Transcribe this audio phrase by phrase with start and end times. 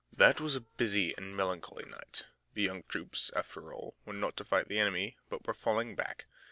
[0.11, 2.25] That was a busy and melancholy night.
[2.55, 6.25] The young troops, after all, were not to fight the enemy, but were falling back.